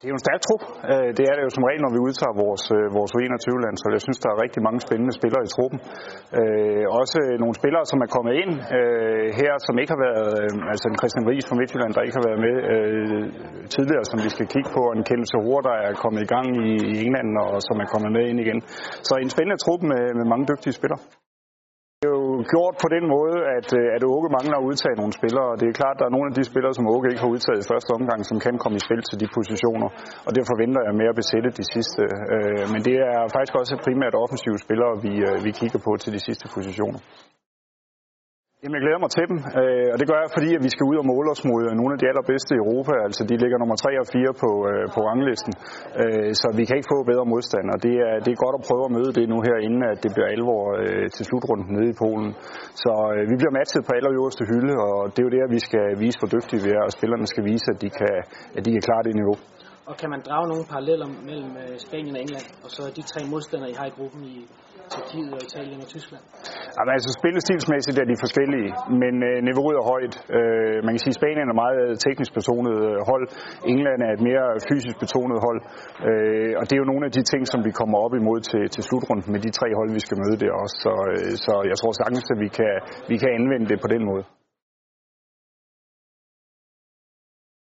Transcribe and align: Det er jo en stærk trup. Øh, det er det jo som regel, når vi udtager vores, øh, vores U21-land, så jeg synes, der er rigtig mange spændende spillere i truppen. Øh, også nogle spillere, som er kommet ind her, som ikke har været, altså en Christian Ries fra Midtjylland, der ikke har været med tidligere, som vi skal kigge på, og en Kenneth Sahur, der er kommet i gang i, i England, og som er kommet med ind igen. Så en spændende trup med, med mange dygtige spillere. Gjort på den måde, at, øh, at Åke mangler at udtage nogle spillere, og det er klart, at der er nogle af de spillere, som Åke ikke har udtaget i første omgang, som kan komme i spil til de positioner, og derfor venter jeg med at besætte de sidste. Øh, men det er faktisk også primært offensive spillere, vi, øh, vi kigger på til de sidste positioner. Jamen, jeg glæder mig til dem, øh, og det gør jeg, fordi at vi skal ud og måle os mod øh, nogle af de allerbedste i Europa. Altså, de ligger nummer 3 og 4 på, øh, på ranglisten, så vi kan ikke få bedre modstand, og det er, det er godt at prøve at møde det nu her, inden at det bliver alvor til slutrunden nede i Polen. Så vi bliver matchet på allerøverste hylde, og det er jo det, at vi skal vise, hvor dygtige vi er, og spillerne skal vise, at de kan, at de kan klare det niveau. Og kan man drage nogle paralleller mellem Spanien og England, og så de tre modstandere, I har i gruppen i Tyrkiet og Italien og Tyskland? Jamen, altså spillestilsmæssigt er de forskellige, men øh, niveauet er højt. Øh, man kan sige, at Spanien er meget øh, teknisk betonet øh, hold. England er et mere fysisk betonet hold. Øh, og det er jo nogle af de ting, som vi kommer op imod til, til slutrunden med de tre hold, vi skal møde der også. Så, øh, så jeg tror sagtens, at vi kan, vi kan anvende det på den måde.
Det 0.00 0.06
er 0.08 0.14
jo 0.14 0.20
en 0.20 0.26
stærk 0.28 0.42
trup. 0.46 0.62
Øh, 0.92 1.10
det 1.18 1.24
er 1.30 1.34
det 1.36 1.42
jo 1.46 1.52
som 1.56 1.66
regel, 1.68 1.80
når 1.84 1.92
vi 1.96 2.00
udtager 2.06 2.34
vores, 2.44 2.64
øh, 2.76 2.84
vores 2.98 3.12
U21-land, 3.16 3.76
så 3.82 3.86
jeg 3.96 4.02
synes, 4.06 4.18
der 4.24 4.30
er 4.32 4.42
rigtig 4.44 4.60
mange 4.66 4.80
spændende 4.86 5.14
spillere 5.18 5.42
i 5.46 5.52
truppen. 5.54 5.78
Øh, 6.40 6.84
også 7.00 7.18
nogle 7.42 7.54
spillere, 7.60 7.84
som 7.90 7.98
er 8.04 8.10
kommet 8.16 8.34
ind 8.42 8.52
her, 9.40 9.52
som 9.66 9.74
ikke 9.80 9.92
har 9.94 10.02
været, 10.08 10.28
altså 10.72 10.86
en 10.88 10.98
Christian 11.00 11.26
Ries 11.28 11.46
fra 11.48 11.58
Midtjylland, 11.60 11.92
der 11.96 12.02
ikke 12.06 12.18
har 12.18 12.26
været 12.28 12.40
med 12.46 12.56
tidligere, 13.74 14.04
som 14.10 14.18
vi 14.24 14.30
skal 14.36 14.46
kigge 14.54 14.70
på, 14.76 14.80
og 14.88 14.94
en 14.98 15.06
Kenneth 15.08 15.30
Sahur, 15.32 15.58
der 15.68 15.76
er 15.86 15.92
kommet 16.02 16.20
i 16.26 16.28
gang 16.34 16.46
i, 16.66 16.70
i 16.92 16.94
England, 17.06 17.28
og 17.44 17.50
som 17.68 17.76
er 17.84 17.88
kommet 17.92 18.10
med 18.16 18.24
ind 18.30 18.38
igen. 18.44 18.58
Så 19.08 19.12
en 19.24 19.34
spændende 19.34 19.58
trup 19.64 19.80
med, 19.92 20.02
med 20.18 20.26
mange 20.32 20.44
dygtige 20.50 20.74
spillere. 20.78 21.00
Gjort 22.52 22.74
på 22.84 22.88
den 22.96 23.04
måde, 23.16 23.36
at, 23.56 23.68
øh, 23.80 23.96
at 23.96 24.02
Åke 24.14 24.28
mangler 24.36 24.56
at 24.58 24.66
udtage 24.70 24.96
nogle 25.00 25.12
spillere, 25.18 25.46
og 25.52 25.56
det 25.60 25.66
er 25.68 25.74
klart, 25.80 25.96
at 25.96 26.00
der 26.00 26.06
er 26.08 26.14
nogle 26.16 26.28
af 26.30 26.34
de 26.38 26.44
spillere, 26.50 26.74
som 26.78 26.84
Åke 26.94 27.06
ikke 27.10 27.24
har 27.24 27.34
udtaget 27.34 27.60
i 27.62 27.70
første 27.72 27.90
omgang, 27.98 28.20
som 28.30 28.36
kan 28.46 28.54
komme 28.62 28.76
i 28.80 28.84
spil 28.86 29.02
til 29.08 29.16
de 29.22 29.28
positioner, 29.38 29.88
og 30.26 30.30
derfor 30.38 30.54
venter 30.62 30.82
jeg 30.88 30.94
med 31.00 31.06
at 31.12 31.16
besætte 31.20 31.50
de 31.60 31.64
sidste. 31.74 32.02
Øh, 32.34 32.64
men 32.72 32.80
det 32.88 32.96
er 33.10 33.20
faktisk 33.36 33.54
også 33.60 33.74
primært 33.86 34.14
offensive 34.24 34.58
spillere, 34.64 34.92
vi, 35.06 35.12
øh, 35.28 35.36
vi 35.46 35.50
kigger 35.60 35.80
på 35.86 35.92
til 36.02 36.10
de 36.16 36.20
sidste 36.26 36.46
positioner. 36.56 37.00
Jamen, 38.62 38.76
jeg 38.76 38.84
glæder 38.86 39.02
mig 39.04 39.12
til 39.16 39.26
dem, 39.30 39.38
øh, 39.60 39.88
og 39.92 39.96
det 40.00 40.06
gør 40.10 40.18
jeg, 40.24 40.30
fordi 40.36 40.50
at 40.58 40.62
vi 40.66 40.70
skal 40.74 40.88
ud 40.90 40.96
og 41.02 41.06
måle 41.12 41.28
os 41.34 41.42
mod 41.50 41.62
øh, 41.68 41.72
nogle 41.80 41.92
af 41.94 41.98
de 42.00 42.08
allerbedste 42.10 42.52
i 42.54 42.60
Europa. 42.64 42.94
Altså, 43.06 43.22
de 43.30 43.34
ligger 43.42 43.58
nummer 43.62 43.76
3 43.76 44.02
og 44.02 44.06
4 44.12 44.42
på, 44.42 44.50
øh, 44.70 44.84
på 44.94 45.00
ranglisten, 45.08 45.54
så 46.40 46.46
vi 46.58 46.62
kan 46.66 46.76
ikke 46.78 46.92
få 46.94 46.98
bedre 47.10 47.26
modstand, 47.34 47.66
og 47.74 47.78
det 47.86 47.94
er, 48.08 48.14
det 48.24 48.30
er 48.32 48.44
godt 48.44 48.56
at 48.58 48.66
prøve 48.68 48.84
at 48.88 48.94
møde 48.98 49.12
det 49.18 49.24
nu 49.32 49.38
her, 49.46 49.56
inden 49.66 49.82
at 49.90 49.98
det 50.04 50.10
bliver 50.14 50.28
alvor 50.36 50.62
til 51.14 51.22
slutrunden 51.28 51.66
nede 51.76 51.88
i 51.92 51.98
Polen. 52.02 52.30
Så 52.82 52.92
vi 53.30 53.34
bliver 53.40 53.54
matchet 53.58 53.82
på 53.86 53.92
allerøverste 53.98 54.44
hylde, 54.50 54.74
og 54.86 54.96
det 55.12 55.18
er 55.20 55.26
jo 55.28 55.34
det, 55.36 55.42
at 55.46 55.52
vi 55.56 55.60
skal 55.68 55.86
vise, 56.04 56.16
hvor 56.20 56.30
dygtige 56.36 56.60
vi 56.66 56.70
er, 56.78 56.82
og 56.88 56.92
spillerne 56.98 57.26
skal 57.32 57.44
vise, 57.50 57.66
at 57.74 57.78
de 57.84 57.88
kan, 57.98 58.14
at 58.56 58.62
de 58.66 58.70
kan 58.74 58.82
klare 58.88 59.02
det 59.06 59.14
niveau. 59.20 59.36
Og 59.90 59.94
kan 60.00 60.08
man 60.14 60.20
drage 60.28 60.46
nogle 60.52 60.64
paralleller 60.72 61.08
mellem 61.28 61.52
Spanien 61.86 62.14
og 62.16 62.22
England, 62.24 62.46
og 62.64 62.70
så 62.76 62.82
de 62.98 63.02
tre 63.12 63.20
modstandere, 63.32 63.70
I 63.74 63.76
har 63.80 63.86
i 63.92 63.94
gruppen 63.98 64.22
i 64.34 64.36
Tyrkiet 64.92 65.32
og 65.36 65.40
Italien 65.48 65.80
og 65.84 65.88
Tyskland? 65.94 66.24
Jamen, 66.80 66.94
altså 66.96 67.10
spillestilsmæssigt 67.20 67.98
er 68.02 68.06
de 68.12 68.22
forskellige, 68.24 68.70
men 69.02 69.14
øh, 69.28 69.36
niveauet 69.48 69.76
er 69.80 69.84
højt. 69.92 70.14
Øh, 70.38 70.76
man 70.86 70.92
kan 70.92 71.02
sige, 71.04 71.14
at 71.16 71.20
Spanien 71.20 71.48
er 71.52 71.58
meget 71.64 71.78
øh, 71.84 71.92
teknisk 72.06 72.32
betonet 72.38 72.76
øh, 72.88 72.98
hold. 73.10 73.24
England 73.72 74.00
er 74.06 74.12
et 74.16 74.22
mere 74.28 74.46
fysisk 74.70 74.96
betonet 75.02 75.38
hold. 75.46 75.60
Øh, 76.08 76.52
og 76.58 76.64
det 76.66 76.74
er 76.74 76.80
jo 76.82 76.90
nogle 76.92 77.04
af 77.08 77.12
de 77.18 77.22
ting, 77.32 77.42
som 77.52 77.60
vi 77.68 77.72
kommer 77.80 77.96
op 78.04 78.14
imod 78.20 78.40
til, 78.50 78.62
til 78.74 78.82
slutrunden 78.88 79.28
med 79.34 79.40
de 79.46 79.50
tre 79.58 79.68
hold, 79.78 79.90
vi 79.98 80.02
skal 80.06 80.16
møde 80.22 80.36
der 80.44 80.52
også. 80.62 80.76
Så, 80.84 80.92
øh, 81.12 81.30
så 81.46 81.54
jeg 81.70 81.76
tror 81.80 81.92
sagtens, 82.00 82.26
at 82.34 82.38
vi 82.44 82.48
kan, 82.58 82.72
vi 83.10 83.16
kan 83.22 83.30
anvende 83.38 83.66
det 83.72 83.78
på 83.84 83.88
den 83.94 84.02
måde. 84.10 84.24